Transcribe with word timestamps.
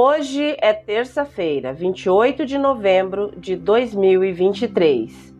Hoje 0.00 0.56
é 0.60 0.72
terça-feira, 0.72 1.72
28 1.72 2.46
de 2.46 2.56
novembro 2.56 3.32
de 3.36 3.56
2023. 3.56 5.34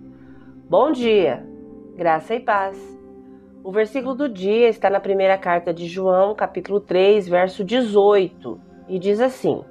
Bom 0.68 0.90
dia, 0.90 1.46
graça 1.94 2.34
e 2.34 2.40
paz. 2.40 2.76
O 3.62 3.70
versículo 3.70 4.16
do 4.16 4.28
dia 4.28 4.68
está 4.68 4.90
na 4.90 4.98
primeira 4.98 5.38
carta 5.38 5.72
de 5.72 5.86
João, 5.86 6.34
capítulo 6.34 6.80
3, 6.80 7.28
verso 7.28 7.62
18, 7.62 8.60
e 8.88 8.98
diz 8.98 9.20
assim: 9.20 9.62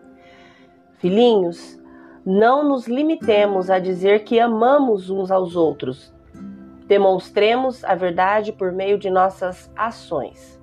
Filhinhos, 1.00 1.78
não 2.26 2.66
nos 2.66 2.88
limitemos 2.88 3.70
a 3.70 3.80
dizer 3.80 4.24
que 4.24 4.40
amamos 4.40 5.10
uns 5.10 5.30
aos 5.32 5.58
outros. 5.58 6.16
Demonstremos 6.88 7.84
a 7.84 7.94
verdade 7.94 8.54
por 8.54 8.72
meio 8.72 8.98
de 8.98 9.10
nossas 9.10 9.70
ações. 9.76 10.58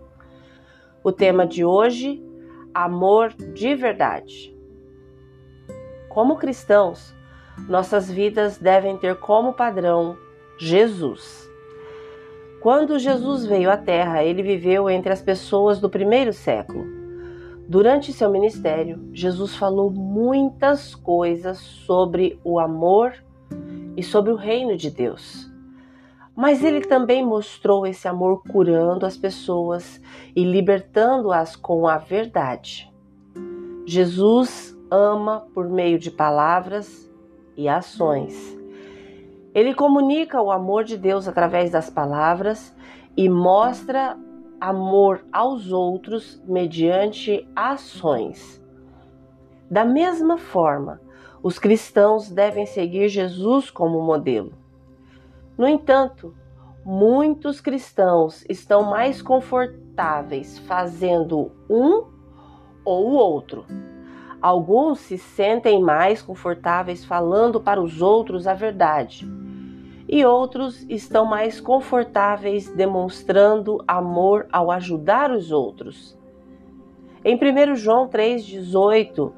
O 1.03 1.13
tema 1.13 1.47
de 1.47 1.63
hoje 1.63 2.25
amor 2.75 3.33
de 3.33 3.75
verdade. 3.75 4.55
Como 6.09 6.37
cristãos, 6.37 7.15
nossas 7.69 8.11
vidas 8.11 8.59
devem 8.59 8.97
ter 8.97 9.17
como 9.17 9.53
padrão 9.53 10.17
Jesus. 10.59 11.49
Quando 12.61 12.99
Jesus 12.99 13.45
veio 13.45 13.71
à 13.71 13.77
Terra, 13.77 14.25
ele 14.25 14.43
viveu 14.43 14.91
entre 14.91 15.13
as 15.13 15.23
pessoas 15.23 15.81
do 15.81 15.89
primeiro 15.89 16.33
século. 16.33 16.85
Durante 17.69 18.13
seu 18.13 18.31
ministério, 18.31 19.09
Jesus 19.13 19.55
falou 19.57 19.91
muitas 19.91 20.95
coisas 20.95 21.59
sobre 21.59 22.39
o 22.43 22.59
amor 22.59 23.15
e 23.97 24.03
sobre 24.03 24.33
o 24.33 24.37
reino 24.37 24.77
de 24.77 24.91
Deus. 24.91 25.54
Mas 26.35 26.65
ele 26.65 26.81
também 26.81 27.25
mostrou 27.25 27.87
esse 27.87 28.09
amor 28.09 28.43
curando 28.43 29.07
as 29.07 29.17
pessoas 29.17 30.01
e 30.35 30.45
libertando-as 30.45 31.55
com 31.55 31.87
a 31.87 31.97
verdade. 31.97 32.93
Jesus 33.87 34.77
ama 34.91 35.47
por 35.55 35.69
meio 35.69 35.99
de 35.99 36.11
palavras 36.11 37.11
e 37.57 37.69
ações. 37.69 38.59
Ele 39.55 39.75
comunica 39.75 40.43
o 40.43 40.51
amor 40.51 40.83
de 40.83 40.97
Deus 40.97 41.29
através 41.29 41.71
das 41.71 41.89
palavras 41.89 42.75
e 43.17 43.29
mostra 43.29 44.19
amor 44.61 45.25
aos 45.33 45.71
outros 45.71 46.43
mediante 46.47 47.49
ações. 47.55 48.61
Da 49.71 49.85
mesma 49.85 50.39
forma, 50.39 51.01
os 51.43 51.59
cristãos 51.59 52.31
devem 52.31 52.67
seguir 52.67 53.09
Jesus 53.09 53.71
como 53.71 54.01
modelo. 54.01 54.64
No 55.57 55.69
entanto, 55.69 56.35
muitos 56.85 57.61
cristãos 57.61 58.45
estão 58.49 58.83
mais 58.83 59.23
confortáveis 59.23 60.59
fazendo 60.59 61.53
um 61.71 62.05
ou 62.85 63.11
o 63.11 63.15
outro. 63.15 63.65
Alguns 64.43 64.99
se 64.99 65.17
sentem 65.17 65.81
mais 65.81 66.21
confortáveis 66.21 67.05
falando 67.05 67.61
para 67.61 67.81
os 67.81 68.03
outros 68.03 68.47
a 68.47 68.53
verdade, 68.53 69.27
e 70.09 70.25
outros 70.25 70.85
estão 70.91 71.25
mais 71.25 71.61
confortáveis 71.61 72.69
demonstrando 72.71 73.83
amor 73.87 74.47
ao 74.53 74.71
ajudar 74.71 75.31
os 75.31 75.51
outros. 75.51 76.19
Em 77.25 77.37
1 77.37 77.77
João 77.77 78.09
3,18, 78.09 79.33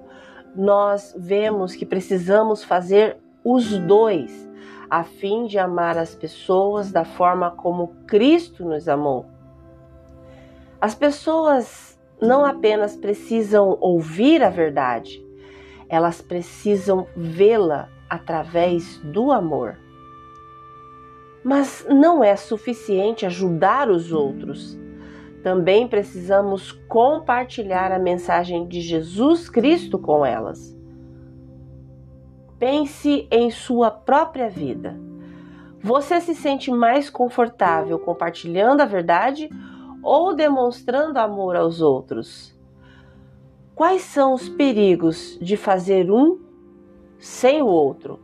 nós 0.57 1.15
vemos 1.17 1.77
que 1.77 1.87
precisamos 1.87 2.65
fazer 2.65 3.19
os 3.45 3.79
dois 3.79 4.47
a 4.91 5.05
fim 5.05 5.47
de 5.47 5.59
amar 5.59 5.99
as 5.99 6.15
pessoas 6.15 6.93
da 6.93 7.05
forma 7.05 7.51
como 7.51 7.95
Cristo 8.07 8.65
nos 8.65 8.89
amou. 8.89 9.27
As 10.81 10.95
pessoas 10.95 11.99
não 12.21 12.45
apenas 12.45 12.97
precisam 12.97 13.77
ouvir 13.81 14.43
a 14.43 14.51
verdade, 14.51 15.25
elas 15.89 16.21
precisam 16.21 17.07
vê-la 17.17 17.89
através 18.09 18.99
do 18.99 19.33
amor. 19.33 19.79
Mas 21.45 21.87
não 21.89 22.23
é 22.23 22.35
suficiente 22.37 23.25
ajudar 23.25 23.89
os 23.89 24.13
outros. 24.13 24.79
Também 25.43 25.87
precisamos 25.87 26.73
compartilhar 26.89 27.93
a 27.93 27.99
mensagem 27.99 28.67
de 28.67 28.81
Jesus 28.81 29.49
Cristo 29.49 29.99
com 29.99 30.27
elas. 30.27 30.76
Pense 32.59 33.29
em 33.31 33.51
sua 33.51 33.91
própria 33.91 34.49
vida. 34.49 34.99
Você 35.81 36.21
se 36.21 36.35
sente 36.35 36.71
mais 36.71 37.11
confortável 37.11 37.99
compartilhando 37.99 38.81
a 38.81 38.87
verdade 38.87 39.51
ou 40.03 40.35
demonstrando 40.35 41.19
amor 41.19 41.55
aos 41.55 41.81
outros? 41.81 42.55
Quais 43.75 44.03
são 44.03 44.33
os 44.33 44.49
perigos 44.49 45.39
de 45.41 45.57
fazer 45.57 46.11
um 46.11 46.41
sem 47.19 47.61
o 47.61 47.67
outro? 47.67 48.19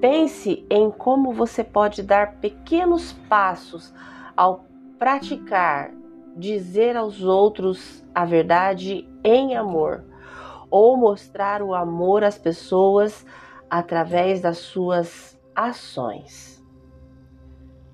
Pense 0.00 0.64
em 0.70 0.90
como 0.90 1.32
você 1.32 1.64
pode 1.64 2.02
dar 2.02 2.36
pequenos 2.36 3.12
passos 3.28 3.92
ao 4.36 4.64
praticar 4.98 5.90
dizer 6.36 6.96
aos 6.96 7.22
outros 7.22 8.04
a 8.14 8.24
verdade 8.24 9.08
em 9.24 9.56
amor 9.56 10.04
ou 10.70 10.96
mostrar 10.96 11.62
o 11.62 11.74
amor 11.74 12.22
às 12.22 12.38
pessoas 12.38 13.26
através 13.68 14.40
das 14.40 14.58
suas 14.58 15.38
ações. 15.54 16.64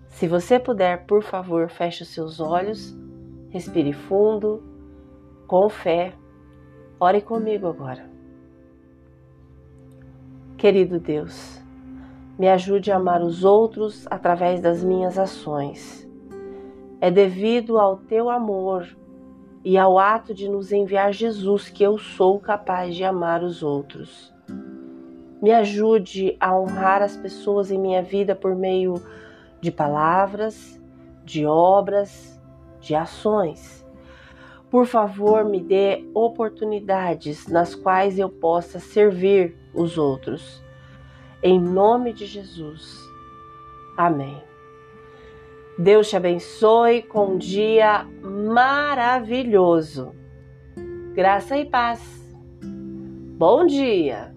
Se 0.09 0.27
você 0.27 0.59
puder, 0.59 1.07
por 1.07 1.23
favor, 1.23 1.69
feche 1.69 2.03
os 2.03 2.09
seus 2.09 2.41
olhos, 2.41 2.97
respire 3.51 3.93
fundo, 3.93 4.63
com 5.47 5.69
fé. 5.69 6.15
Ore 6.99 7.21
comigo 7.21 7.67
agora. 7.67 8.09
Querido 10.57 10.99
Deus, 10.99 11.63
me 12.39 12.49
ajude 12.49 12.91
a 12.91 12.97
amar 12.97 13.23
os 13.23 13.45
outros 13.45 14.07
através 14.11 14.61
das 14.61 14.83
minhas 14.83 15.19
ações. 15.19 16.09
É 16.99 17.11
devido 17.11 17.79
ao 17.79 17.99
teu 17.99 18.31
amor 18.31 18.89
e 19.67 19.77
ao 19.77 19.99
ato 19.99 20.33
de 20.33 20.49
nos 20.49 20.71
enviar 20.71 21.13
Jesus 21.13 21.69
que 21.69 21.83
eu 21.83 21.99
sou 21.99 22.39
capaz 22.39 22.95
de 22.95 23.03
amar 23.03 23.43
os 23.43 23.65
outros. 23.65 24.33
Me 25.43 25.51
ajude 25.51 26.37
a 26.39 26.57
honrar 26.57 27.03
as 27.03 27.17
pessoas 27.17 27.73
em 27.73 27.77
minha 27.77 28.01
vida 28.01 28.37
por 28.37 28.55
meio 28.55 28.95
de 29.61 29.73
palavras, 29.73 30.81
de 31.25 31.45
obras, 31.45 32.41
de 32.81 32.95
ações. 32.95 33.85
Por 34.71 34.87
favor, 34.87 35.45
me 35.45 35.61
dê 35.61 36.09
oportunidades 36.15 37.49
nas 37.49 37.75
quais 37.75 38.21
eu 38.21 38.29
possa 38.29 38.79
servir 38.79 39.57
os 39.75 39.99
outros. 39.99 40.63
Em 41.43 41.61
nome 41.61 42.13
de 42.13 42.25
Jesus. 42.25 43.01
Amém. 43.97 44.41
Deus 45.77 46.09
te 46.09 46.17
abençoe 46.17 47.03
com 47.03 47.33
um 47.33 47.37
dia 47.37 48.07
maravilhoso. 48.47 50.15
Graça 51.15 51.57
e 51.57 51.65
paz. 51.65 52.01
Bom 53.39 53.67
dia! 53.67 54.36